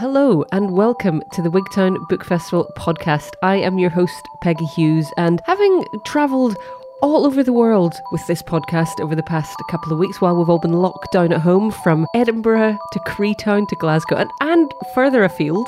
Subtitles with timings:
[0.00, 3.32] Hello and welcome to the Wigtown Book Festival podcast.
[3.42, 6.56] I am your host, Peggy Hughes, and having travelled
[7.02, 10.50] all over the world with this podcast over the past couple of weeks while we've
[10.50, 15.24] all been locked down at home from Edinburgh to Creetown to Glasgow and, and further
[15.24, 15.66] afield,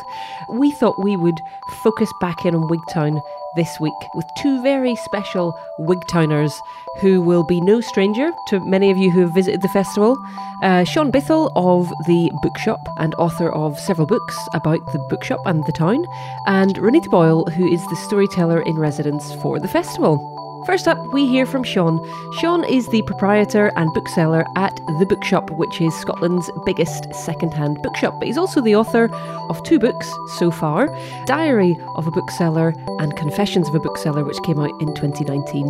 [0.51, 1.41] we thought we would
[1.83, 3.21] focus back in on Wigtown
[3.57, 6.53] this week with two very special Wigtowners
[7.01, 10.17] who will be no stranger to many of you who have visited the festival.
[10.63, 15.65] Uh, Shaun Bythell of The Bookshop and author of several books about the bookshop and
[15.65, 16.05] the town,
[16.47, 20.42] and Renita Boyle, who is the storyteller in residence for the festival.
[20.67, 21.99] First up, we hear from Shaun.
[22.39, 28.15] Shaun is the proprietor and bookseller at The Bookshop, which is Scotland's biggest second-hand bookshop.
[28.21, 29.13] But he's also the author
[29.51, 30.09] of two books
[30.39, 30.87] so far
[31.27, 35.67] Diary of a Bookseller and Confessions of a Bookseller, which came out in 2019.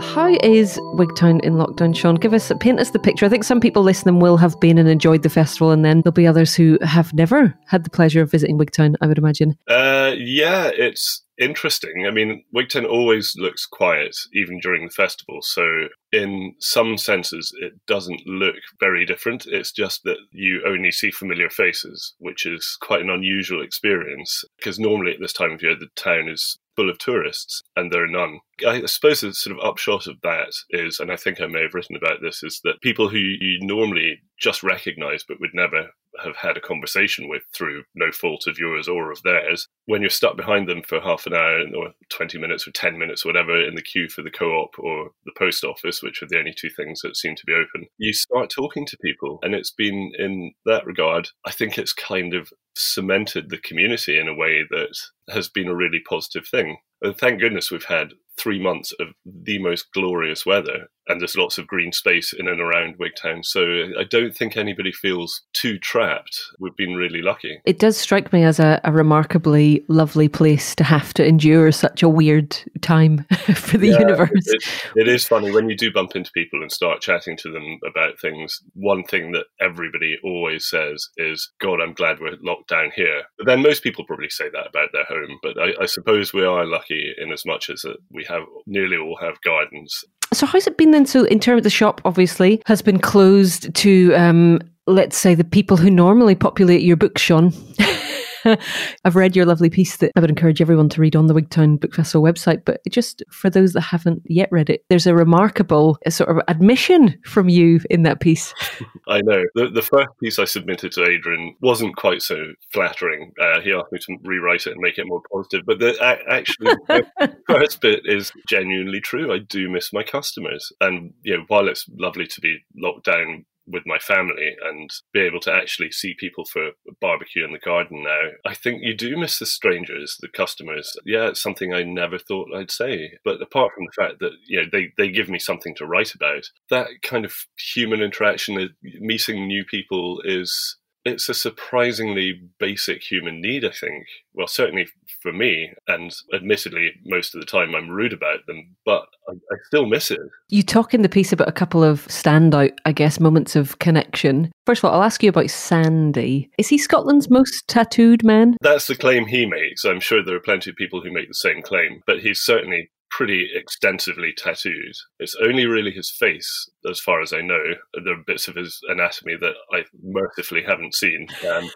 [0.00, 2.16] How is Wigtown in lockdown, Shaun?
[2.16, 3.26] Give us paint us the picture.
[3.26, 6.12] I think some people listening will have been and enjoyed the festival, and then there'll
[6.12, 8.96] be others who have never had the pleasure of visiting Wigtown.
[9.00, 9.56] I would imagine.
[9.68, 12.06] Uh, yeah, it's interesting.
[12.06, 15.38] I mean, Wigtown always looks quiet, even during the festival.
[15.42, 19.46] So, in some senses, it doesn't look very different.
[19.46, 24.78] It's just that you only see familiar faces, which is quite an unusual experience because
[24.78, 28.08] normally at this time of year, the town is full of tourists and there are
[28.08, 28.40] none.
[28.66, 31.74] I suppose the sort of upshot of that is, and I think I may have
[31.74, 35.90] written about this, is that people who you normally just recognize but would never
[36.22, 40.10] have had a conversation with through no fault of yours or of theirs, when you're
[40.10, 43.62] stuck behind them for half an hour or 20 minutes or 10 minutes or whatever
[43.62, 46.54] in the queue for the co op or the post office, which are the only
[46.56, 49.38] two things that seem to be open, you start talking to people.
[49.42, 54.28] And it's been in that regard, I think it's kind of cemented the community in
[54.28, 54.96] a way that
[55.30, 56.78] has been a really positive thing.
[57.02, 61.58] And thank goodness we've had three months of the most glorious weather and there's lots
[61.58, 63.44] of green space in and around Wigtown.
[63.44, 66.40] So uh, I don't think anybody feels too trapped.
[66.60, 67.60] We've been really lucky.
[67.64, 72.02] It does strike me as a, a remarkably lovely place to have to endure such
[72.02, 73.24] a weird time
[73.54, 74.30] for the yeah, universe.
[74.32, 74.64] It,
[74.96, 78.20] it is funny when you do bump into people and start chatting to them about
[78.20, 78.60] things.
[78.74, 83.22] One thing that everybody always says is, God, I'm glad we're locked down here.
[83.38, 85.38] But then most people probably say that about their home.
[85.42, 88.96] But I, I suppose we are lucky in as much as that we have nearly
[88.96, 91.06] all have gardens so how's it been then?
[91.06, 95.44] So in terms of the shop, obviously has been closed to, um, let's say, the
[95.44, 97.52] people who normally populate your books, Shaun.
[99.04, 101.80] I've read your lovely piece that I would encourage everyone to read on the Wigtown
[101.80, 102.64] Book Festival website.
[102.64, 107.18] But just for those that haven't yet read it, there's a remarkable sort of admission
[107.24, 108.54] from you in that piece.
[109.08, 109.42] I know.
[109.54, 112.36] The, the first piece I submitted to Adrian wasn't quite so
[112.72, 113.32] flattering.
[113.40, 115.62] Uh, he asked me to rewrite it and make it more positive.
[115.66, 115.96] But the,
[116.28, 119.32] actually, the first bit is genuinely true.
[119.32, 120.72] I do miss my customers.
[120.80, 125.20] And you know, while it's lovely to be locked down with my family and be
[125.20, 128.30] able to actually see people for barbecue in the garden now.
[128.44, 130.96] I think you do miss the strangers, the customers.
[131.04, 133.18] Yeah, it's something I never thought I'd say.
[133.24, 136.14] But apart from the fact that, you know, they, they give me something to write
[136.14, 137.34] about, that kind of
[137.74, 144.06] human interaction, meeting new people is it's a surprisingly basic human need, I think.
[144.34, 144.86] Well, certainly
[145.22, 149.56] for me, and admittedly, most of the time I'm rude about them, but I, I,
[149.66, 150.20] still miss it.
[150.48, 154.52] You talk in the piece about a couple of standout, I guess, moments of connection.
[154.66, 156.50] First of all, I'll ask you about Sandy.
[156.58, 158.56] Is he Scotland's most tattooed man?
[158.60, 159.84] That's the claim he makes.
[159.84, 162.90] I'm sure there are plenty of people who make the same claim, but he's certainly
[163.12, 164.94] pretty extensively tattooed.
[165.18, 167.62] It's only really his face, as far as I know.
[168.02, 171.28] There are bits of his anatomy that I mercifully haven't seen.
[171.54, 171.70] Um,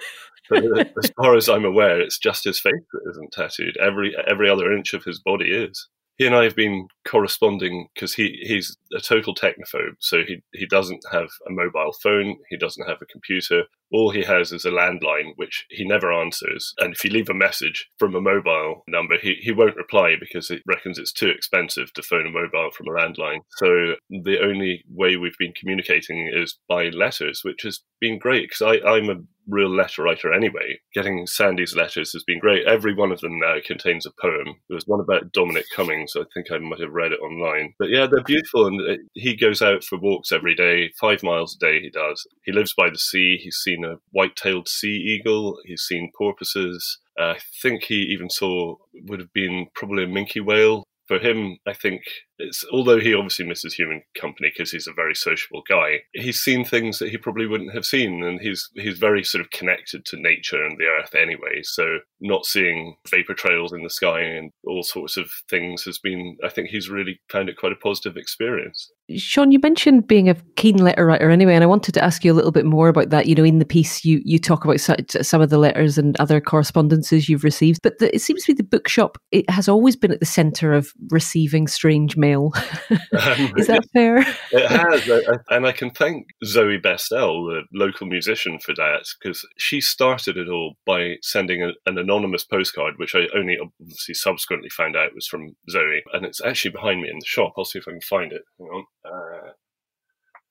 [0.52, 3.76] as far as I'm aware, it's just his face that isn't tattooed.
[3.78, 8.14] Every every other inch of his body is he and I have been corresponding because
[8.14, 9.96] he, he's a total technophobe.
[10.00, 13.64] So he, he doesn't have a mobile phone, he doesn't have a computer.
[13.92, 16.74] All he has is a landline, which he never answers.
[16.78, 20.48] And if you leave a message from a mobile number, he, he won't reply because
[20.48, 23.40] he reckons it's too expensive to phone a mobile from a landline.
[23.56, 28.80] So the only way we've been communicating is by letters, which has been great because
[28.84, 30.80] I'm a real letter writer anyway.
[30.94, 32.66] Getting Sandy's letters has been great.
[32.66, 34.56] Every one of them now contains a poem.
[34.68, 36.14] There's one about Dominic Cummings.
[36.16, 37.74] I think I might have read it online.
[37.78, 38.66] But yeah, they're beautiful.
[38.66, 42.26] And uh, he goes out for walks every day, five miles a day he does.
[42.44, 43.38] He lives by the sea.
[43.40, 45.58] He's seen a white-tailed sea eagle.
[45.64, 46.98] He's seen porpoises.
[47.18, 51.58] Uh, I think he even saw, would have been probably a minke whale for him,
[51.66, 52.02] I think
[52.38, 56.64] it's although he obviously misses human company because he's a very sociable guy, he's seen
[56.64, 60.20] things that he probably wouldn't have seen, and he's he's very sort of connected to
[60.20, 61.62] nature and the earth anyway.
[61.62, 66.36] So not seeing vapor trails in the sky and all sorts of things has been,
[66.44, 68.90] I think, he's really found it quite a positive experience.
[69.14, 72.32] Shaun, you mentioned being a keen letter writer anyway, and I wanted to ask you
[72.32, 73.26] a little bit more about that.
[73.26, 76.40] You know, in the piece, you you talk about some of the letters and other
[76.40, 79.18] correspondences you've received, but the, it seems to be the bookshop.
[79.30, 82.52] It has always been at the centre of receiving strange mail.
[82.90, 84.18] Um, Is that fair?
[84.52, 85.08] it has,
[85.48, 90.48] and I can thank Zoe Bestel, the local musician, for that because she started it
[90.48, 95.26] all by sending a, an anonymous postcard, which I only obviously subsequently found out was
[95.26, 97.54] from Zoe, and it's actually behind me in the shop.
[97.56, 98.42] I'll see if I can find it.
[98.58, 98.84] Hang on.
[99.04, 99.50] Uh,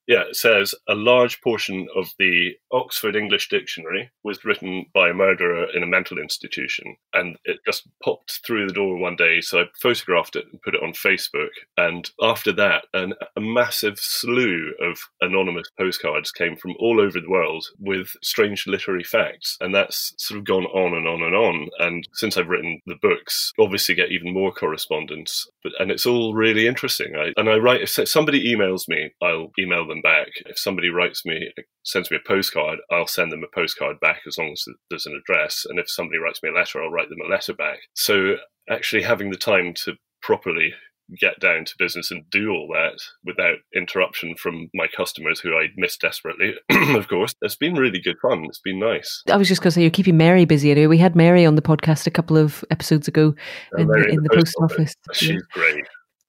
[0.06, 5.14] yeah, it says a large portion of the Oxford English Dictionary was written by a
[5.14, 6.96] murderer in a mental institution.
[7.12, 9.40] And it just popped through the door one day.
[9.40, 11.48] So I photographed it and put it on Facebook.
[11.76, 17.30] And after that, an, a massive slew of anonymous postcards came from all over the
[17.30, 19.56] world with strange literary facts.
[19.60, 21.68] And that's sort of gone on and on and on.
[21.80, 25.48] And since I've written the books, obviously get even more correspondence.
[25.66, 27.14] But, and it's all really interesting.
[27.16, 30.28] I, and I write, if somebody emails me, I'll email them them back.
[30.46, 31.52] If somebody writes me,
[31.84, 35.20] sends me a postcard, I'll send them a postcard back as long as there's an
[35.20, 35.66] address.
[35.68, 37.78] And if somebody writes me a letter, I'll write them a letter back.
[37.94, 38.36] So
[38.68, 40.72] actually having the time to properly
[41.20, 45.68] get down to business and do all that without interruption from my customers who I
[45.76, 47.34] miss desperately, of course.
[47.42, 48.44] It's been really good fun.
[48.46, 49.22] It's been nice.
[49.30, 50.70] I was just going to say, you're keeping Mary busy.
[50.70, 50.86] Anyway.
[50.86, 53.34] We had Mary on the podcast a couple of episodes ago
[53.76, 54.94] in, in, the, post, post office.
[55.08, 55.18] office.
[55.18, 55.38] She's yeah.
[55.52, 55.84] great.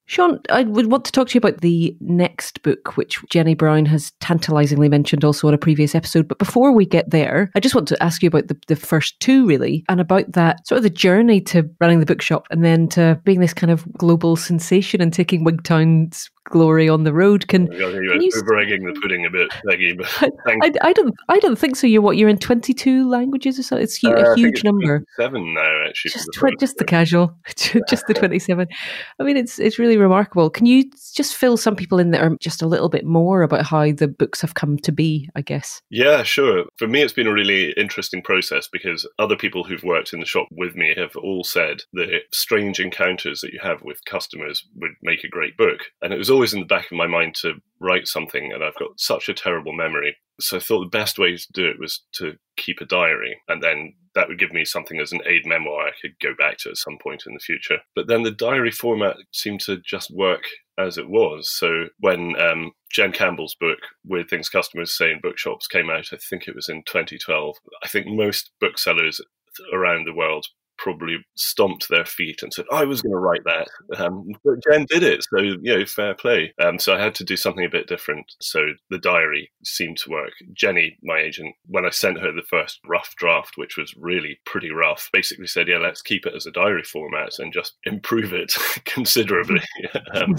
[0.08, 3.84] Shaun, I would want to talk to you about the next book, which Jenny Brown
[3.86, 6.26] has tantalizingly mentioned also on a previous episode.
[6.26, 9.20] But before we get there, I just want to ask you about the, the first
[9.20, 12.88] two, really, and about that sort of the journey to running the bookshop and then
[12.88, 17.48] to being this kind of global sensation and taking Wigtown's glory on the road.
[17.48, 19.94] Can, can you over egging the pudding a bit, Peggy?
[19.94, 20.06] But
[20.46, 21.86] I, I, I, don't, I don't think so.
[21.86, 22.16] You're what?
[22.16, 23.76] You're in 22 languages or so.
[23.76, 25.04] It's uh, a huge number.
[25.16, 26.12] Seven now, actually.
[26.12, 27.34] Just, the, tw- just the casual,
[27.88, 28.66] just the 27.
[29.18, 30.50] I mean, it's it's really remarkable.
[30.50, 33.66] Can you just fill some people in that are just a little bit more about
[33.66, 35.28] how the books have come to be?
[35.34, 35.82] I guess.
[35.90, 36.64] Yeah, sure.
[36.76, 40.26] For me, it's been a really interesting process because other people who've worked in the
[40.26, 44.92] shop with me have all said the strange encounters that you have with customers would
[45.02, 47.34] make a great book, and it was all always in the back of my mind
[47.34, 50.16] to write something, and I've got such a terrible memory.
[50.38, 53.60] So I thought the best way to do it was to keep a diary, and
[53.60, 56.70] then that would give me something as an aid memoir I could go back to
[56.70, 57.78] at some point in the future.
[57.96, 60.44] But then the diary format seemed to just work
[60.78, 61.50] as it was.
[61.50, 66.18] So when um, Jen Campbell's book, Weird Things Customers Say in Bookshops, came out, I
[66.18, 69.20] think it was in 2012, I think most booksellers
[69.72, 70.46] around the world
[70.78, 73.68] probably stomped their feet and said, I was going to write that.
[73.98, 75.24] Um, but Jen did it.
[75.24, 76.54] So, you know, fair play.
[76.62, 78.32] Um, so I had to do something a bit different.
[78.40, 78.60] So
[78.90, 80.32] the diary seemed to work.
[80.52, 84.70] Jenny, my agent, when I sent her the first rough draft, which was really pretty
[84.70, 88.54] rough, basically said, yeah, let's keep it as a diary format and just improve it
[88.84, 89.62] considerably.
[90.14, 90.34] um,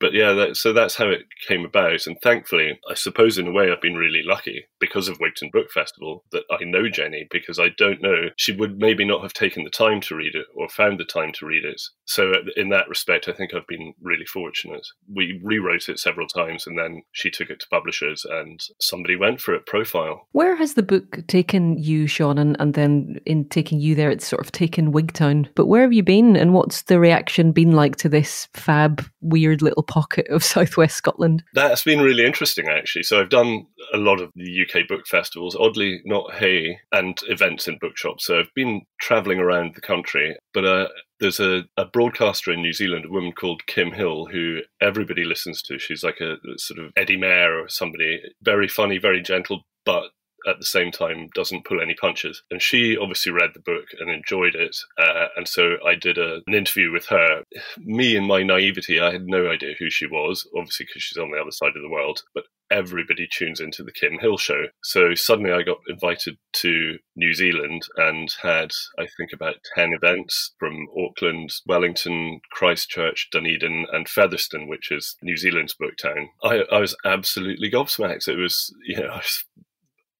[0.00, 2.06] but yeah, that, so that's how it came about.
[2.06, 5.70] And thankfully, I suppose in a way I've been really lucky because of Wigtown Book
[5.70, 9.64] Festival that I know Jenny because I don't know, she would maybe not have taken
[9.64, 11.80] the time to read it or found the time to read it.
[12.04, 14.86] So, in that respect, I think I've been really fortunate.
[15.12, 19.40] We rewrote it several times and then she took it to publishers and somebody went
[19.40, 20.28] for it, Profile.
[20.32, 22.38] Where has the book taken you, Shaun?
[22.38, 25.48] And, and then in taking you there, it's sort of taken Wigtown.
[25.54, 29.62] But where have you been and what's the reaction been like to this fab, weird
[29.62, 31.42] little pocket of southwest Scotland?
[31.54, 33.04] That's been really interesting, actually.
[33.04, 37.68] So, I've done a lot of the UK book festivals, oddly, not Hay, and events
[37.68, 38.26] in bookshops.
[38.26, 40.36] So, I've been traveling around the country.
[40.54, 40.88] But uh,
[41.20, 45.62] there's a, a, broadcaster in New Zealand, a woman called Kim Hill, who everybody listens
[45.62, 45.78] to.
[45.78, 50.10] She's like a, sort of Eddie Mair or somebody, very funny, very gentle, but
[50.46, 52.42] at the same time doesn't pull any punches.
[52.50, 54.76] And she obviously read the book and enjoyed it.
[54.98, 57.42] Uh, and so I did a, an interview with her.
[57.78, 61.30] Me and my naivety, I had no idea who she was, obviously because she's on
[61.30, 62.22] the other side of the world.
[62.34, 64.64] But everybody tunes into the Kim Hill show.
[64.82, 70.54] So suddenly I got invited to New Zealand and had, I think, about 10 events
[70.58, 76.30] from Auckland, Wellington, Christchurch, Dunedin, and Featherston, which is New Zealand's book town.
[76.42, 78.28] I, I was absolutely gobsmacked.
[78.28, 79.20] It was, you know,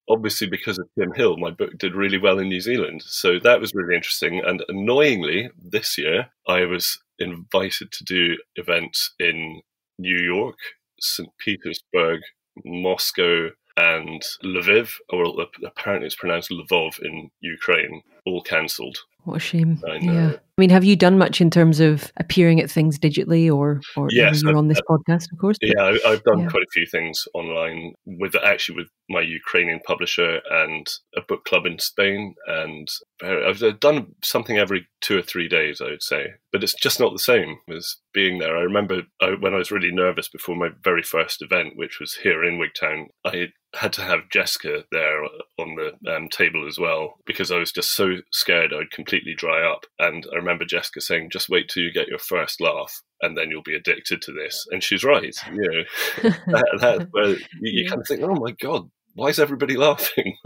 [0.09, 3.03] obviously because of Kim Hill, my book did really well in New Zealand.
[3.05, 4.41] So that was really interesting.
[4.45, 9.61] And annoyingly, this year, I was invited to do events in
[9.97, 10.57] New York,
[10.99, 11.29] St.
[11.37, 12.21] Petersburg,
[12.65, 15.25] Moscow, and Lviv, or
[15.65, 18.97] apparently it's pronounced Lvov in Ukraine, all cancelled.
[19.23, 19.81] What a shame.
[19.89, 20.13] I know.
[20.13, 20.35] Yeah.
[20.55, 24.07] I mean, have you done much in terms of appearing at things digitally, or or
[24.11, 25.57] yes, you're on this podcast, of course?
[25.63, 26.47] Yeah, I, have done yeah.
[26.47, 31.65] quite a few things online with actually with my Ukrainian publisher and a book club
[31.65, 32.87] in Spain, and
[33.23, 36.33] I've done something every two or three days, I would say.
[36.51, 38.55] But it's just not the same as being there.
[38.55, 42.13] I remember I, when I was really nervous before my very first event, which was
[42.21, 45.23] here in Wigtown, I had to have Jessica there
[45.57, 49.67] on the um, table as well because I was just so scared I'd completely dry
[49.67, 49.85] up.
[49.99, 53.49] And I remember Jessica saying, "Just wait till you get your first laugh, and then
[53.49, 55.35] you'll be addicted to this." And she's right.
[55.51, 55.83] You know,
[56.47, 60.37] that, that's where you, you kind of think, "Oh my god, why is everybody laughing?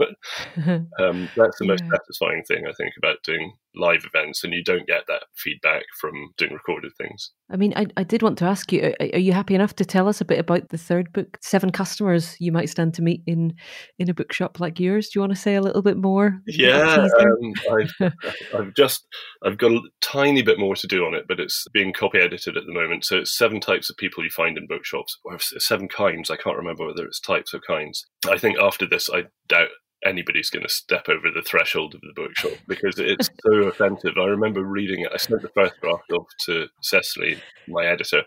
[0.66, 1.90] um, that's the most yeah.
[1.90, 6.30] satisfying thing I think about doing live events, and you don't get that feedback from
[6.36, 7.32] doing recorded things.
[7.50, 10.08] I mean, I, I did want to ask you: Are you happy enough to tell
[10.08, 13.54] us a bit about the third book, Seven Customers You Might Stand to Meet in
[13.98, 15.08] in a bookshop like yours?
[15.08, 16.40] Do you want to say a little bit more?
[16.46, 18.12] Yeah, um, I've,
[18.54, 19.06] I've just
[19.44, 22.56] I've got a tiny bit more to do on it, but it's being copy edited
[22.56, 23.04] at the moment.
[23.04, 26.30] So it's seven types of people you find in bookshops, or seven kinds.
[26.30, 28.06] I can't remember whether it's types or kinds.
[28.28, 29.68] I think after this, I doubt
[30.04, 34.14] anybody's going to step over the threshold of the bookshop because it's so offensive.
[34.16, 35.10] I remember reading it.
[35.12, 38.22] I sent the first draft off to Cecily, my editor,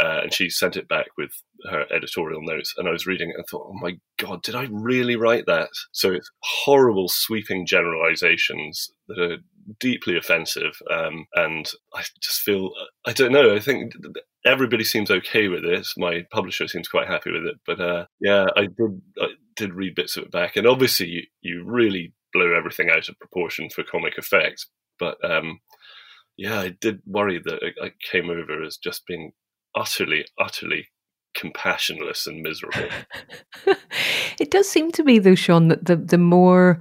[0.00, 1.30] uh, and she sent it back with
[1.70, 2.74] her editorial notes.
[2.76, 5.70] And I was reading it and thought, oh my God, did I really write that?
[5.92, 9.36] So it's horrible, sweeping generalizations that are
[9.80, 10.80] deeply offensive.
[10.90, 12.70] Um, and I just feel,
[13.06, 13.92] I don't know, I think
[14.48, 15.94] everybody seems okay with this.
[15.96, 17.56] My publisher seems quite happy with it.
[17.66, 19.02] But uh, yeah, I did.
[19.20, 19.26] I,
[19.56, 23.18] did read bits of it back, and obviously you, you really blow everything out of
[23.18, 24.66] proportion for comic effect.
[25.00, 25.58] But um,
[26.36, 29.32] yeah, I did worry that I came over as just being
[29.74, 30.86] utterly, utterly
[31.36, 32.88] compassionless and miserable.
[34.38, 36.78] it does seem to me, though, Shaun, that the the more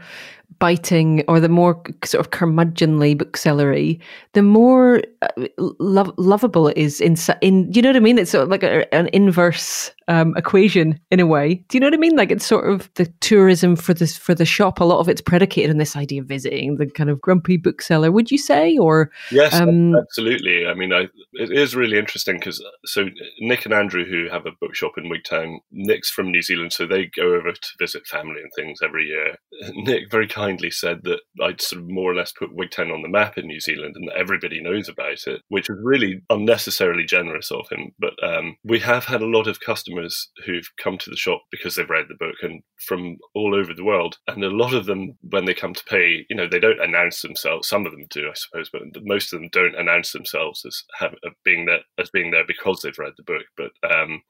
[0.60, 4.00] biting or the more sort of curmudgeonly booksellery,
[4.34, 8.18] the more uh, lo- lovable it is in, in, you know what I mean?
[8.18, 11.56] It's sort of like a, an inverse um, equation in a way.
[11.68, 12.16] Do you know what I mean?
[12.16, 14.80] Like it's sort of the tourism for this for the shop.
[14.80, 18.12] A lot of it's predicated on this idea of visiting the kind of grumpy bookseller.
[18.12, 18.78] Would you say?
[18.78, 20.66] Or yes, um, absolutely.
[20.66, 23.08] I mean, I, it is really interesting because so
[23.40, 27.10] Nick and Andrew, who have a bookshop in Wigtown, Nick's from New Zealand, so they
[27.16, 29.36] go over to visit family and things every year.
[29.76, 33.10] Nick very kindly said that I'd sort of more or less put Wigtown on the
[33.10, 37.52] map in New Zealand, and that everybody knows about it, which was really unnecessarily generous
[37.52, 37.92] of him.
[38.00, 41.42] But um, we have had a lot of customers customers who've come to the shop
[41.52, 44.18] because they've read the book and from all over the world.
[44.28, 47.22] And a lot of them, when they come to pay, you know, they don't announce
[47.22, 47.68] themselves.
[47.68, 51.16] Some of them do, I suppose, but most of them don't announce themselves as have,
[51.44, 53.46] being there as being there because they've read the book.
[53.56, 54.22] But um,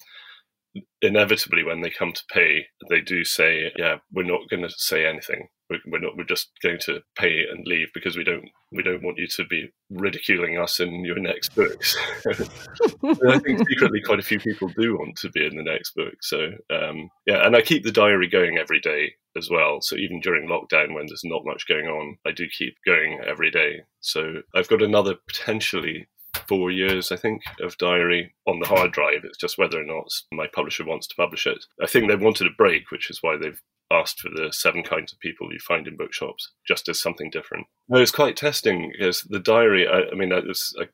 [1.01, 5.05] inevitably, when they come to pay, they do say, "Yeah, we're not going to say
[5.05, 9.03] anything we're not we're just going to pay and leave because we don't we don't
[9.03, 11.97] want you to be ridiculing us in your next books
[12.27, 16.15] i think secretly quite a few people do want to be in the next book
[16.21, 20.19] so um, yeah and i keep the diary going every day as well so even
[20.21, 24.41] during lockdown when there's not much going on i do keep going every day so
[24.55, 26.07] i've got another potentially
[26.47, 29.21] four years, I think, of diary on the hard drive.
[29.24, 31.65] It's just whether or not my publisher wants to publish it.
[31.81, 35.13] I think they wanted a break, which is why they've asked for the seven kinds
[35.13, 37.67] of people you find in bookshops, just as something different.
[37.88, 39.88] No, it's quite testing because the diary.
[39.88, 40.39] I, I mean, I,
[40.79, 40.86] I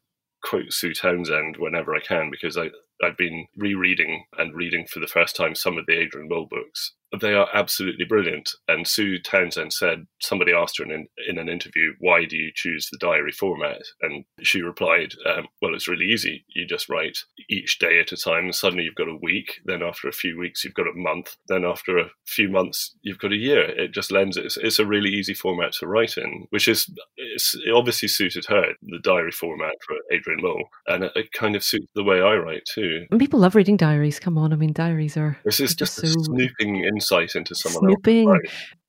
[0.44, 2.70] quote Sue Townsend whenever I can because I
[3.04, 6.94] I've been rereading and reading for the first time some of the Adrian Mole books,
[7.22, 8.50] they are absolutely brilliant.
[8.68, 12.88] And Sue Townsend said, somebody asked her in, in an interview, why do you choose
[12.92, 13.82] the diary format?
[14.02, 16.44] And she replied, um, well, it's really easy.
[16.56, 17.18] You just write
[17.50, 18.52] each day at a time.
[18.52, 19.60] Suddenly you've got a week.
[19.66, 21.36] Then after a few weeks, you've got a month.
[21.48, 23.70] Then after a few months, you've got a year.
[23.70, 24.46] It just lends it.
[24.46, 28.74] It's, it's a really easy format to write in, which is, it obviously suited her,
[28.82, 30.64] the diary format for Adrian Mole.
[30.88, 32.93] And it, it kind of suits the way I write too.
[33.12, 34.20] And people love reading diaries.
[34.20, 34.54] Come on.
[34.54, 35.38] I mean, diaries are.
[35.44, 36.24] This is just, just so...
[36.24, 38.30] snooping insight into someone Snooping.
[38.30, 38.40] else.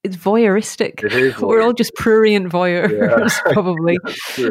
[0.02, 1.02] It's voyeuristic.
[1.02, 2.92] It is We're all just prurient voyeurs,
[3.46, 3.52] yeah.
[3.52, 3.98] probably.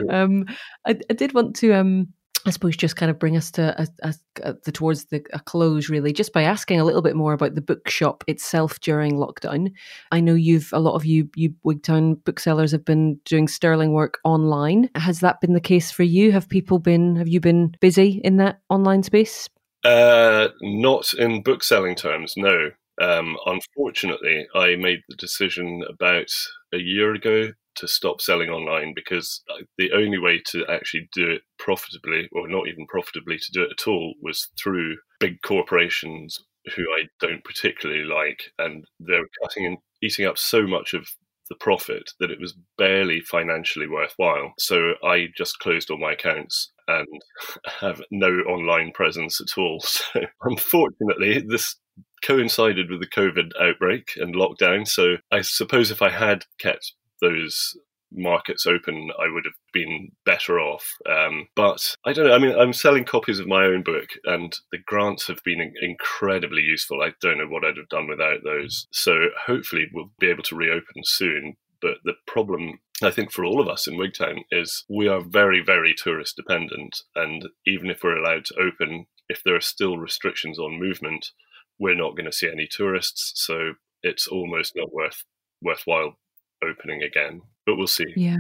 [0.10, 0.45] um,
[0.86, 2.07] I, I, did want to, um,
[2.45, 5.89] I suppose, just kind of bring us to a, a, a, towards the a close,
[5.89, 9.71] really, just by asking a little bit more about the bookshop itself during lockdown.
[10.12, 14.19] I know you've a lot of you, you Wigtown booksellers have been doing sterling work
[14.25, 14.89] online.
[14.95, 16.33] Has that been the case for you?
[16.33, 17.15] Have people been?
[17.15, 19.47] Have you been busy in that online space?
[19.85, 22.71] Uh, not in bookselling terms, no.
[23.01, 26.29] Um, unfortunately, I made the decision about
[26.73, 29.44] a year ago to stop selling online because
[29.77, 33.72] the only way to actually do it profitably, or not even profitably, to do it
[33.80, 36.39] at all, was through big corporations
[36.75, 41.08] who I don't particularly like, and they're cutting and eating up so much of
[41.50, 44.53] the profit that it was barely financially worthwhile.
[44.58, 47.08] So I just closed all my accounts and
[47.82, 49.84] have no online presence at all.
[50.13, 51.75] So unfortunately, this
[52.24, 54.88] coincided with the COVID outbreak and lockdown.
[54.88, 57.75] So I suppose if I had kept those
[58.15, 60.88] markets open, I would have been better off.
[61.10, 62.34] Um, but I don't know.
[62.34, 66.62] I mean, I'm selling copies of my own book, and the grants have been incredibly
[66.62, 67.01] useful.
[67.01, 68.88] I don't know what I'd have done without those.
[68.92, 71.56] So hopefully, we'll be able to reopen soon.
[71.82, 75.62] But the problem, I think, for all of us in Wigtown is we are very,
[75.62, 77.01] very tourist dependent.
[77.15, 81.32] And even if we're allowed to open, if there are still restrictions on movement,
[81.80, 83.34] we're not going to see any tourists.
[83.36, 85.24] So it's almost not worth
[85.62, 86.18] worthwhile
[86.63, 87.41] opening again.
[87.65, 88.05] But we'll see.
[88.15, 88.38] Yeah.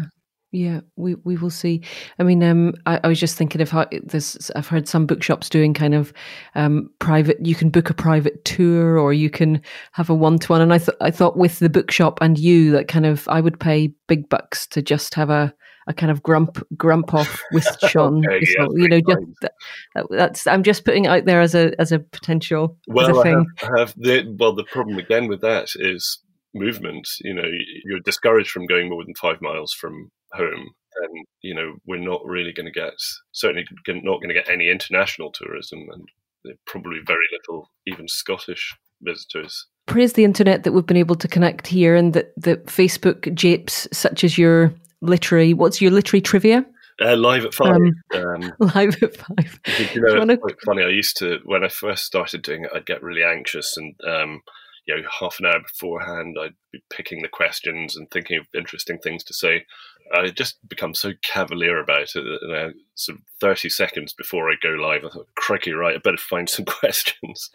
[0.55, 1.81] Yeah, we, we will see.
[2.19, 4.51] I mean, um, I, I was just thinking of how this.
[4.55, 6.13] I've heard some bookshops doing kind of
[6.53, 7.43] um, private.
[7.43, 9.63] You can book a private tour, or you can
[9.93, 10.61] have a one to one.
[10.61, 13.59] And I thought I thought with the bookshop and you, that kind of I would
[13.59, 15.51] pay big bucks to just have a
[15.87, 18.23] a kind of grump grump off with Shaun.
[18.27, 21.91] okay, yeah, you know, just that, that's I'm just putting out there as a as
[21.91, 23.45] a potential well, a thing.
[23.61, 26.19] I have, I have the well the problem again with that is
[26.53, 27.07] movement.
[27.21, 27.49] You know,
[27.85, 30.69] you're discouraged from going more than five miles from home.
[30.95, 32.93] And, you know, we're not really going to get,
[33.31, 39.67] certainly not going to get any international tourism and probably very little even Scottish visitors.
[39.85, 43.87] Praise the internet that we've been able to connect here and that, that Facebook japes
[43.91, 46.65] such as your literary, what's your literary trivia?
[47.01, 47.75] Uh, live at five.
[47.75, 49.59] Um, um, live at five.
[49.93, 50.83] You know, it's quite funny.
[50.83, 54.41] I used to, when I first started doing it, I'd get really anxious and um,
[54.85, 58.99] you know, half an hour beforehand, I'd be picking the questions and thinking of interesting
[58.99, 59.65] things to say.
[60.13, 64.51] I just become so cavalier about it that you know, sort of 30 seconds before
[64.51, 67.49] I go live, I thought, crikey, right, I better find some questions.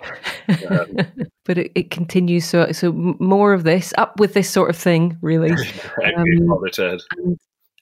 [0.69, 0.97] Um,
[1.45, 2.47] but it, it, continues.
[2.47, 5.53] So, so more of this, up with this sort of thing, really.
[6.17, 7.37] um,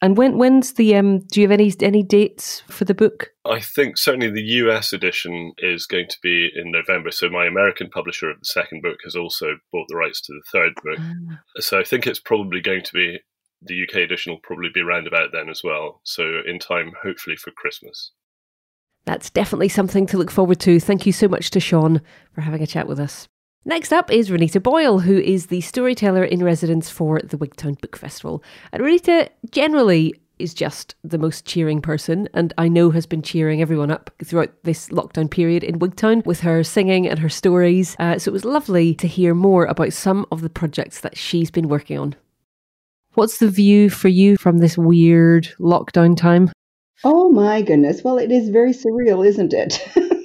[0.06, 1.20] and, when when's the um?
[1.20, 3.30] Do you have any any dates for the book?
[3.44, 7.10] I think certainly the US edition is going to be in November.
[7.10, 10.42] So my American publisher of the second book has also bought the rights to the
[10.50, 10.98] third book.
[10.98, 11.40] Ah.
[11.58, 13.18] So I think it's probably going to be
[13.62, 16.00] the UK edition will probably be around about then as well.
[16.04, 18.12] So in time, hopefully for Christmas.
[19.04, 20.80] That's definitely something to look forward to.
[20.80, 23.28] Thank you so much to Shaun for having a chat with us.
[23.68, 27.96] Next up is Renita Boyle, who is the storyteller in residence for the Wigtown Book
[27.96, 28.40] Festival.
[28.70, 33.60] And Renita generally is just the most cheering person, and I know has been cheering
[33.60, 37.96] everyone up throughout this lockdown period in Wigtown with her singing and her stories.
[37.98, 41.50] Uh, so it was lovely to hear more about some of the projects that she's
[41.50, 42.14] been working on.
[43.14, 46.52] What's the view for you from this weird lockdown time?
[47.02, 48.04] Oh my goodness.
[48.04, 49.84] Well, it is very surreal, isn't it?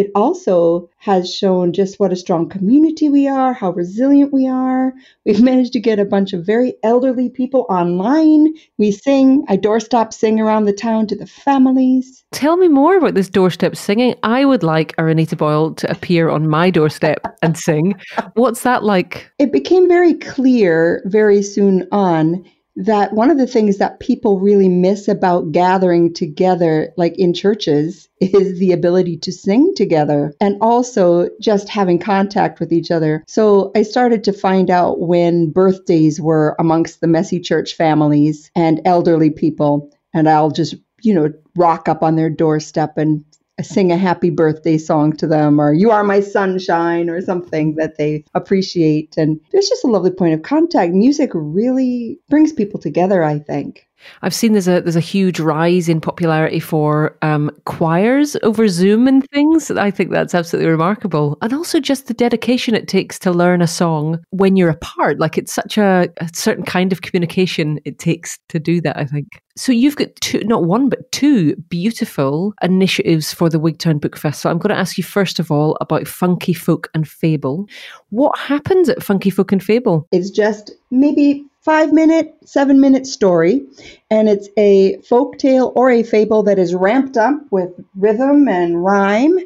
[0.00, 4.94] it also has shown just what a strong community we are, how resilient we are.
[5.26, 8.54] We've managed to get a bunch of very elderly people online.
[8.78, 12.24] We sing, I doorstop sing around the town to the families.
[12.32, 14.14] Tell me more about this doorstep singing.
[14.22, 18.00] I would like a Renita Boyle to appear on my doorstep and sing.
[18.34, 19.30] What's that like?
[19.38, 22.42] It became very clear very soon on
[22.76, 28.08] that one of the things that people really miss about gathering together, like in churches,
[28.20, 33.24] is the ability to sing together and also just having contact with each other.
[33.26, 38.80] So I started to find out when birthdays were amongst the messy church families and
[38.84, 39.90] elderly people.
[40.12, 43.24] And I'll just, you know, rock up on their doorstep and
[43.62, 47.96] sing a happy birthday song to them or you are my sunshine or something that
[47.98, 49.16] they appreciate.
[49.16, 50.92] And there's just a lovely point of contact.
[50.92, 53.86] Music really brings people together i think
[54.22, 59.06] I've seen there's a there's a huge rise in popularity for um, choirs over Zoom
[59.06, 59.70] and things.
[59.70, 63.66] I think that's absolutely remarkable, and also just the dedication it takes to learn a
[63.66, 65.18] song when you're apart.
[65.18, 68.96] Like it's such a, a certain kind of communication it takes to do that.
[68.96, 69.42] I think.
[69.56, 74.52] So you've got two, not one but two beautiful initiatives for the Wigtown Book Festival.
[74.52, 77.68] I'm going to ask you first of all about Funky Folk and Fable.
[78.10, 80.06] What happens at Funky Folk and Fable?
[80.12, 83.66] It's just maybe five minute, seven minute story,
[84.10, 88.82] and it's a folk tale or a fable that is ramped up with rhythm and
[88.82, 89.38] rhyme,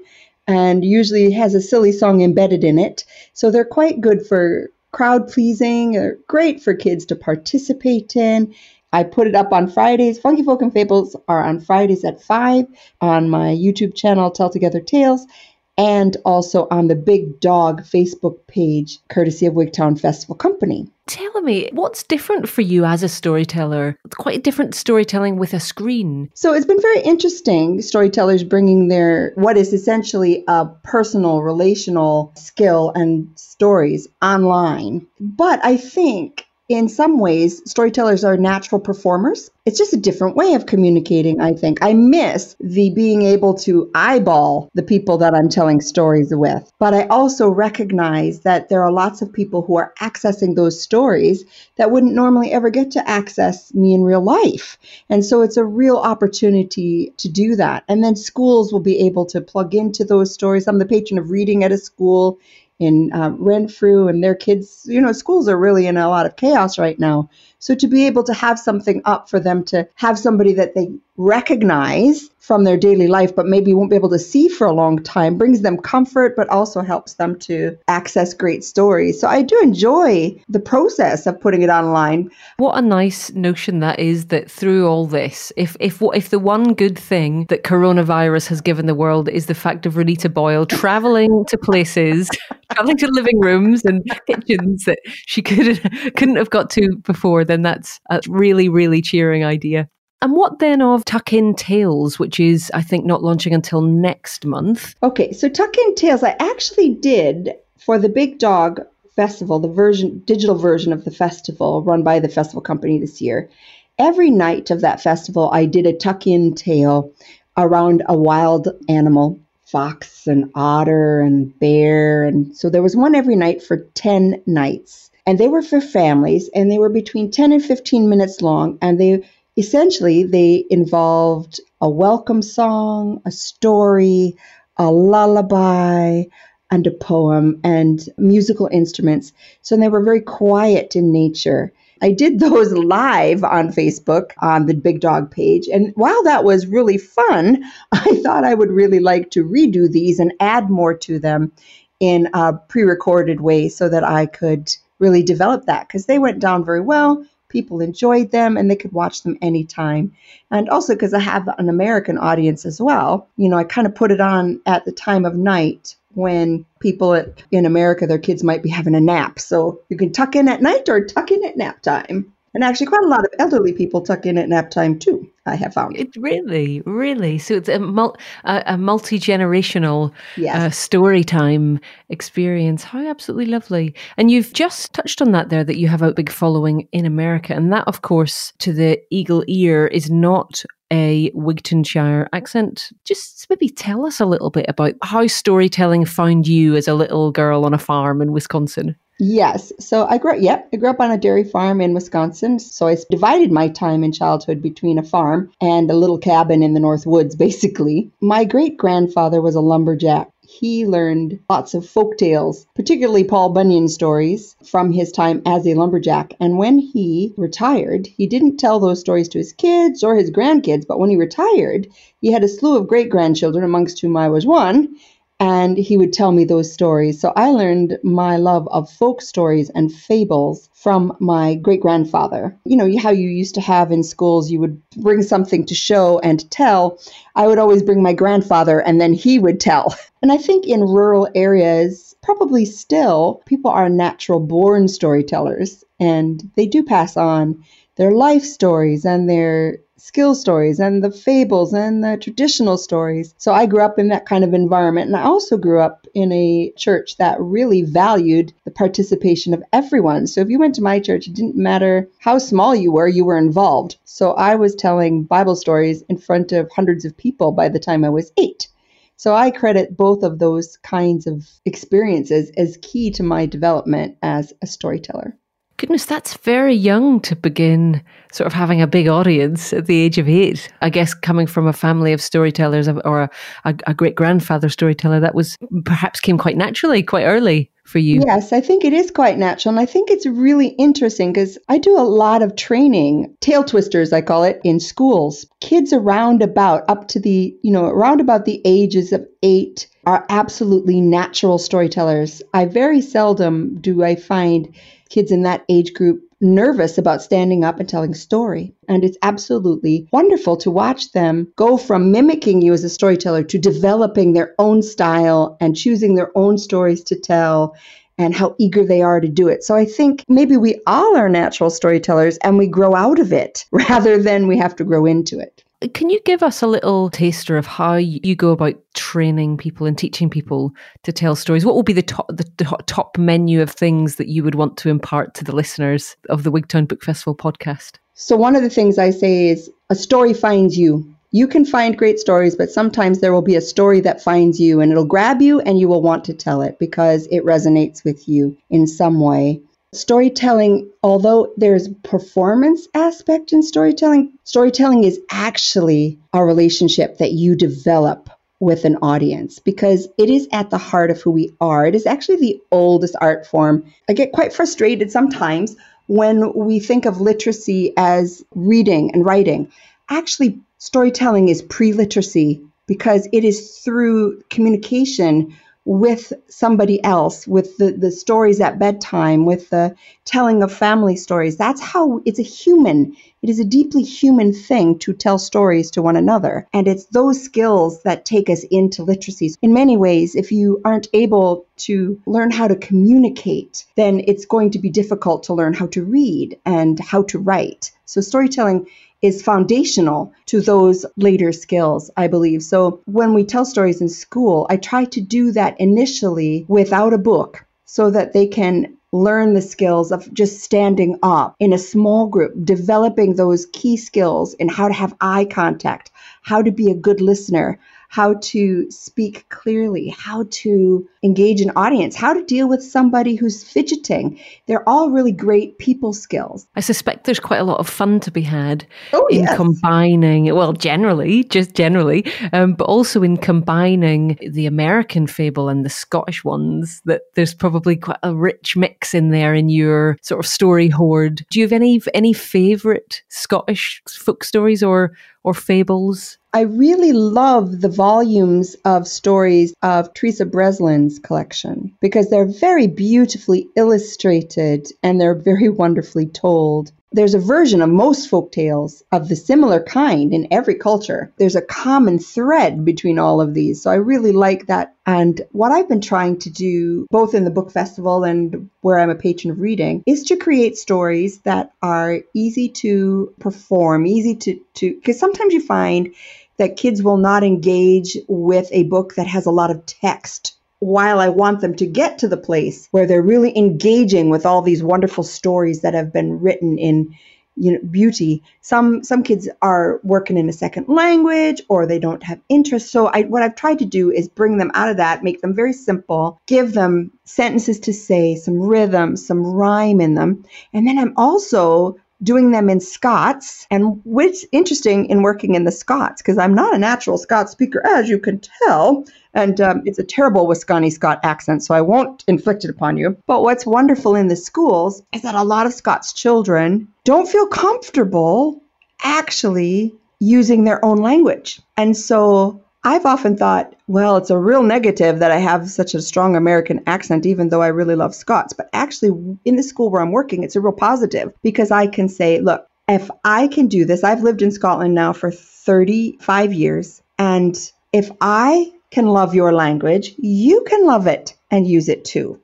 [0.46, 3.04] and usually has a silly song embedded in it.
[3.32, 8.54] So they're quite good for crowd pleasing, or great for kids to participate in.
[8.92, 10.20] I put it up on Fridays.
[10.20, 12.66] Funky Folk and Fables are on Fridays at 5
[13.00, 15.26] on my YouTube channel, Tell Together Tales
[15.76, 20.88] and also on the Big Dog Facebook page, courtesy of Wigtown Festival Company.
[21.06, 23.98] Tell me, what's different for you as a storyteller?
[24.06, 26.30] It's quite different storytelling with a screen.
[26.34, 32.90] So it's been very interesting, storytellers bringing their what is essentially a personal, relational skill
[32.94, 35.06] and stories online.
[35.20, 39.50] But I think in some ways, storytellers are natural performers.
[39.66, 41.78] It's just a different way of communicating, I think.
[41.82, 46.70] I miss the being able to eyeball the people that I'm telling stories with.
[46.78, 51.44] But I also recognize that there are lots of people who are accessing those stories
[51.76, 54.78] that wouldn't normally ever get to access me in real life.
[55.10, 57.84] And so it's a real opportunity to do that.
[57.88, 60.66] And then schools will be able to plug into those stories.
[60.66, 62.38] I'm the patron of reading at a school
[62.78, 66.36] in uh, Renfrew, and their kids, you know, schools are really in a lot of
[66.36, 67.30] chaos right now.
[67.64, 70.92] So to be able to have something up for them to have somebody that they
[71.16, 75.02] recognize from their daily life, but maybe won't be able to see for a long
[75.02, 79.18] time, brings them comfort, but also helps them to access great stories.
[79.18, 82.30] So I do enjoy the process of putting it online.
[82.58, 86.74] What a nice notion that is that through all this, if if if the one
[86.74, 91.46] good thing that coronavirus has given the world is the fact of Renita Boyle traveling
[91.48, 92.28] to places,
[92.72, 95.80] traveling to living rooms and kitchens that she could
[96.16, 99.88] couldn't have got to before, then that's a really, really cheering idea.
[100.22, 104.46] And what then of Tuck In Tales, which is, I think, not launching until next
[104.46, 104.94] month?
[105.02, 108.80] Okay, so Tuck In Tales, I actually did for the Big Dog
[109.14, 113.50] Festival, the version, digital version of the festival run by the festival company this year.
[113.98, 117.12] Every night of that festival, I did a tuck in tale
[117.56, 122.24] around a wild animal fox and otter and bear.
[122.24, 125.10] And so there was one every night for 10 nights.
[125.26, 128.78] And they were for families and they were between 10 and 15 minutes long.
[128.82, 129.24] And they
[129.56, 134.36] essentially they involved a welcome song, a story,
[134.76, 136.24] a lullaby,
[136.70, 139.32] and a poem and musical instruments.
[139.62, 141.72] So they were very quiet in nature.
[142.02, 145.68] I did those live on Facebook on the Big Dog page.
[145.68, 150.18] And while that was really fun, I thought I would really like to redo these
[150.18, 151.52] and add more to them
[152.00, 156.38] in a pre recorded way so that I could really develop that because they went
[156.38, 160.12] down very well people enjoyed them and they could watch them anytime.
[160.50, 163.94] And also because I have an American audience as well, you know, I kind of
[163.94, 168.62] put it on at the time of night when people in America, their kids might
[168.64, 169.38] be having a nap.
[169.38, 172.33] So you can tuck in at night or tuck in at nap time.
[172.54, 175.28] And actually, quite a lot of elderly people tuck in at nap time too.
[175.46, 177.36] I have found it really, really.
[177.36, 180.56] So it's a, mul- a, a multi generational yes.
[180.56, 182.84] uh, story time experience.
[182.84, 183.94] How absolutely lovely!
[184.16, 187.54] And you've just touched on that there that you have a big following in America,
[187.54, 192.92] and that, of course, to the eagle ear, is not a Wigtownshire accent.
[193.04, 197.32] Just maybe tell us a little bit about how storytelling found you as a little
[197.32, 198.96] girl on a farm in Wisconsin.
[199.20, 199.72] Yes.
[199.78, 202.58] So I grew up, yep, I grew up on a dairy farm in Wisconsin.
[202.58, 206.74] So I divided my time in childhood between a farm and a little cabin in
[206.74, 208.10] the North Woods, basically.
[208.20, 210.30] My great grandfather was a lumberjack.
[210.42, 215.74] He learned lots of folk tales, particularly Paul Bunyan stories from his time as a
[215.74, 216.34] lumberjack.
[216.38, 220.86] And when he retired, he didn't tell those stories to his kids or his grandkids,
[220.86, 221.88] but when he retired,
[222.20, 224.96] he had a slew of great grandchildren, amongst whom I was one
[225.40, 227.20] and he would tell me those stories.
[227.20, 232.56] So I learned my love of folk stories and fables from my great grandfather.
[232.64, 236.18] You know, how you used to have in schools, you would bring something to show
[236.20, 236.98] and tell.
[237.34, 239.94] I would always bring my grandfather, and then he would tell.
[240.22, 246.64] And I think in rural areas, probably still, people are natural born storytellers, and they
[246.64, 247.62] do pass on
[247.96, 253.34] their life stories and their skill stories and the fables and the traditional stories.
[253.38, 255.06] So I grew up in that kind of environment.
[255.06, 260.26] And I also grew up in a church that really valued the participation of everyone.
[260.26, 263.24] So if you went to my church, it didn't matter how small you were, you
[263.24, 263.96] were involved.
[264.04, 268.04] So I was telling Bible stories in front of hundreds of people by the time
[268.04, 268.68] I was eight.
[269.16, 274.52] So I credit both of those kinds of experiences as key to my development as
[274.60, 275.38] a storyteller.
[275.76, 278.00] Goodness, that's very young to begin
[278.32, 280.68] sort of having a big audience at the age of eight.
[280.82, 283.30] I guess coming from a family of storytellers or a,
[283.64, 288.22] a, a great grandfather storyteller, that was perhaps came quite naturally, quite early for you.
[288.24, 289.72] Yes, I think it is quite natural.
[289.72, 294.12] And I think it's really interesting because I do a lot of training, tale twisters,
[294.12, 295.44] I call it, in schools.
[295.60, 300.24] Kids around about up to the, you know, around about the ages of eight are
[300.28, 302.42] absolutely natural storytellers.
[302.52, 304.74] I very seldom do I find
[305.14, 308.74] kids in that age group nervous about standing up and telling a story.
[308.88, 313.58] And it's absolutely wonderful to watch them go from mimicking you as a storyteller to
[313.58, 317.76] developing their own style and choosing their own stories to tell
[318.18, 319.64] and how eager they are to do it.
[319.64, 323.64] So I think maybe we all are natural storytellers and we grow out of it
[323.72, 325.63] rather than we have to grow into it.
[325.92, 329.98] Can you give us a little taster of how you go about training people and
[329.98, 331.66] teaching people to tell stories?
[331.66, 334.78] What will be the top, the, the top menu of things that you would want
[334.78, 337.96] to impart to the listeners of the Wigtown Book Festival podcast?
[338.14, 341.04] So, one of the things I say is a story finds you.
[341.32, 344.80] You can find great stories, but sometimes there will be a story that finds you
[344.80, 348.28] and it'll grab you and you will want to tell it because it resonates with
[348.28, 349.60] you in some way
[349.96, 358.30] storytelling although there's performance aspect in storytelling storytelling is actually a relationship that you develop
[358.60, 361.86] with an audience because it is at the heart of who we are.
[361.86, 363.92] It is actually the oldest art form.
[364.08, 365.76] I get quite frustrated sometimes
[366.06, 369.70] when we think of literacy as reading and writing.
[370.08, 378.10] Actually storytelling is pre-literacy because it is through communication with somebody else, with the, the
[378.10, 379.94] stories at bedtime, with the
[380.24, 381.56] telling of family stories.
[381.56, 383.14] That's how it's a human.
[383.42, 386.66] It is a deeply human thing to tell stories to one another.
[386.72, 389.54] And it's those skills that take us into literacy.
[389.60, 394.70] In many ways, if you aren't able to learn how to communicate, then it's going
[394.70, 397.92] to be difficult to learn how to read and how to write.
[398.06, 398.86] So storytelling
[399.24, 402.62] is foundational to those later skills, I believe.
[402.62, 407.18] So when we tell stories in school, I try to do that initially without a
[407.18, 412.26] book so that they can learn the skills of just standing up in a small
[412.26, 416.10] group, developing those key skills in how to have eye contact,
[416.42, 422.14] how to be a good listener, how to speak clearly, how to engage an audience,
[422.14, 424.38] how to deal with somebody who's fidgeting.
[424.66, 426.66] They're all really great people skills.
[426.76, 429.56] I suspect there's quite a lot of fun to be had oh, in yes.
[429.56, 435.90] combining, well, generally, just generally, um, but also in combining the American fable and the
[435.90, 440.48] Scottish ones, that there's probably quite a rich mix in there in your sort of
[440.48, 441.44] story hoard.
[441.50, 445.12] Do you have any any favourite Scottish folk stories or
[445.42, 446.38] or fables?
[446.54, 453.66] I really love the volumes of stories of Theresa Breslin's collection because they're very beautifully
[453.74, 459.36] illustrated and they're very wonderfully told there's a version of most folk tales of the
[459.36, 461.32] similar kind in every culture.
[461.38, 463.82] There's a common thread between all of these.
[463.82, 464.94] So I really like that.
[465.06, 469.10] And what I've been trying to do, both in the book festival and where I'm
[469.10, 474.60] a patron of reading, is to create stories that are easy to perform, easy to,
[474.74, 476.14] to, because sometimes you find
[476.56, 481.18] that kids will not engage with a book that has a lot of text while
[481.18, 484.82] I want them to get to the place where they're really engaging with all these
[484.82, 487.16] wonderful stories that have been written in
[487.56, 488.42] you know beauty.
[488.60, 492.90] Some some kids are working in a second language or they don't have interest.
[492.90, 495.54] So I what I've tried to do is bring them out of that make them
[495.54, 500.44] very simple give them sentences to say some rhythm some rhyme in them.
[500.72, 503.66] And then I'm also doing them in Scots.
[503.70, 507.84] And what's interesting in working in the Scots, because I'm not a natural Scots speaker,
[507.86, 512.24] as you can tell, and um, it's a terrible Wisconsin Scot accent, so I won't
[512.28, 513.16] inflict it upon you.
[513.26, 517.46] But what's wonderful in the schools is that a lot of Scots children don't feel
[517.46, 518.62] comfortable
[519.02, 521.60] actually using their own language.
[521.76, 526.02] And so I've often thought, well, it's a real negative that I have such a
[526.02, 528.52] strong American accent, even though I really love Scots.
[528.52, 532.10] But actually, in the school where I'm working, it's a real positive because I can
[532.10, 537.02] say, look, if I can do this, I've lived in Scotland now for 35 years.
[537.18, 537.58] And
[537.94, 542.38] if I can love your language, you can love it and use it too.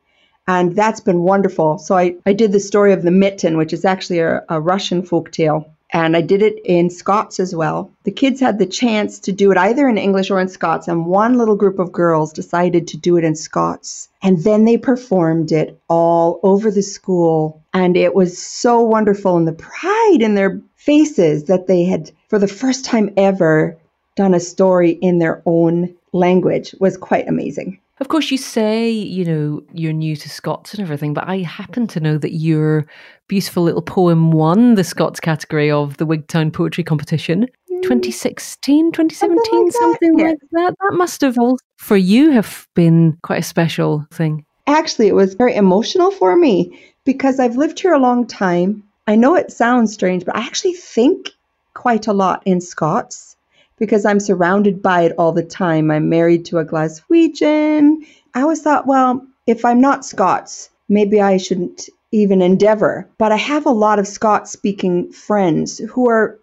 [0.48, 1.78] And that's been wonderful.
[1.78, 5.02] So I, I did the story of the mitten, which is actually a, a Russian
[5.02, 7.90] folk tale and I did it in Scots as well.
[8.04, 11.06] The kids had the chance to do it either in English or in Scots, and
[11.06, 14.08] one little group of girls decided to do it in Scots.
[14.22, 19.36] And then they performed it all over the school, and it was so wonderful.
[19.36, 23.76] And the pride in their faces that they had, for the first time ever,
[24.16, 27.78] done a story in their own language was quite amazing.
[28.00, 31.86] Of course, you say, you know, you're new to Scots and everything, but I happen
[31.88, 32.86] to know that your
[33.28, 37.46] beautiful little poem won the Scots category of the Wigtown Poetry Competition.
[37.70, 37.82] Mm.
[37.82, 40.24] 2016, 2017, something, like, something that.
[40.24, 40.74] like that.
[40.80, 44.46] That must have all, for you, have been quite a special thing.
[44.66, 48.82] Actually, it was very emotional for me because I've lived here a long time.
[49.08, 51.30] I know it sounds strange, but I actually think
[51.74, 53.36] quite a lot in Scots
[53.80, 55.90] because I'm surrounded by it all the time.
[55.90, 58.06] I'm married to a Glaswegian.
[58.34, 63.08] I always thought, well, if I'm not Scots, maybe I shouldn't even endeavor.
[63.18, 66.38] But I have a lot of Scots speaking friends who are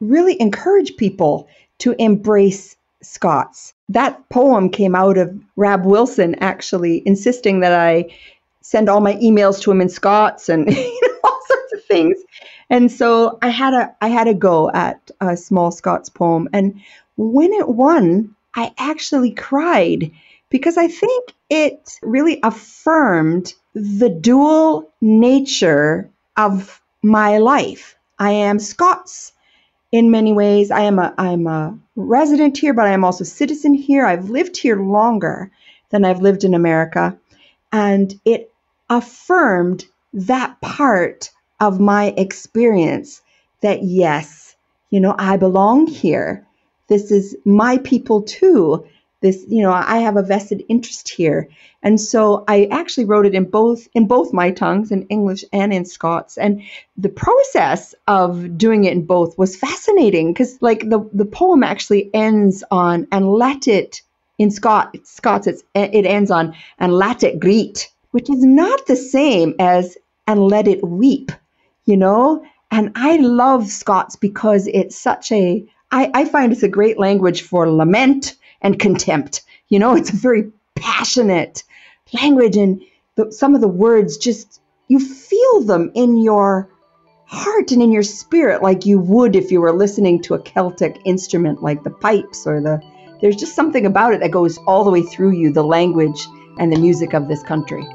[0.00, 1.46] really encourage people
[1.78, 3.74] to embrace Scots.
[3.90, 8.10] That poem came out of Rab Wilson actually insisting that I
[8.62, 12.18] send all my emails to him in Scots and you know, all sorts of things.
[12.70, 16.80] And so I had a I had a go at a small Scots poem, and
[17.16, 20.10] when it won, I actually cried
[20.50, 27.96] because I think it really affirmed the dual nature of my life.
[28.18, 29.32] I am Scots
[29.92, 30.70] in many ways.
[30.70, 34.04] I am a I'm a resident here, but I am also a citizen here.
[34.04, 35.50] I've lived here longer
[35.90, 37.16] than I've lived in America,
[37.72, 38.52] and it
[38.90, 43.20] affirmed that part of my experience
[43.60, 44.56] that yes,
[44.90, 46.46] you know, I belong here.
[46.88, 48.86] This is my people too.
[49.20, 51.48] This, you know, I have a vested interest here.
[51.82, 55.72] And so I actually wrote it in both in both my tongues, in English and
[55.72, 56.38] in Scots.
[56.38, 56.62] And
[56.96, 62.10] the process of doing it in both was fascinating because like the, the poem actually
[62.14, 64.02] ends on and let it
[64.38, 68.96] in Scot Scots it's, it ends on and let it greet, which is not the
[68.96, 69.96] same as
[70.28, 71.32] and let it weep
[71.88, 72.44] you know?
[72.70, 77.42] And I love Scots because it's such a, I, I find it's a great language
[77.42, 79.42] for lament and contempt.
[79.68, 81.64] You know, it's a very passionate
[82.12, 82.82] language, and
[83.16, 86.68] the, some of the words just, you feel them in your
[87.26, 90.96] heart and in your spirit like you would if you were listening to a Celtic
[91.04, 92.80] instrument like the pipes or the,
[93.20, 96.26] there's just something about it that goes all the way through you, the language
[96.58, 97.86] and the music of this country.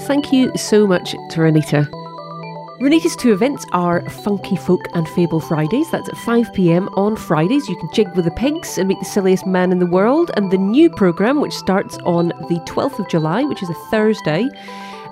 [0.00, 1.88] Thank you so much to Renita.
[2.80, 5.90] Renita's two events are Funky Folk and Fable Fridays.
[5.90, 7.68] That's at 5 pm on Fridays.
[7.68, 10.32] You can jig with the pigs and meet the silliest man in the world.
[10.36, 14.48] And the new programme, which starts on the 12th of July, which is a Thursday,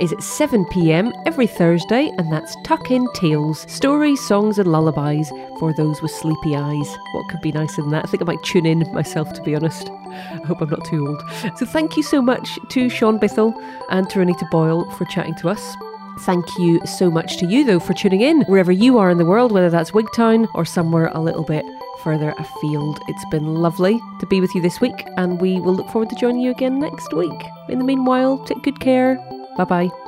[0.02, 5.30] is at 7 pm every Thursday, and that's Tuck In Tales stories, songs, and lullabies
[5.60, 6.96] for those with sleepy eyes.
[7.12, 8.04] What could be nicer than that?
[8.04, 9.88] I think I might tune in myself, to be honest.
[9.90, 11.22] I hope I'm not too old.
[11.56, 13.54] So, thank you so much to Shaun Bythell
[13.90, 15.76] and to Renita Boyle for chatting to us.
[16.22, 19.24] Thank you so much to you, though, for tuning in wherever you are in the
[19.24, 21.64] world, whether that's Wigtown or somewhere a little bit
[22.02, 22.98] further afield.
[23.06, 26.16] It's been lovely to be with you this week, and we will look forward to
[26.16, 27.40] joining you again next week.
[27.68, 29.16] In the meanwhile, take good care
[29.56, 30.01] Bye bye.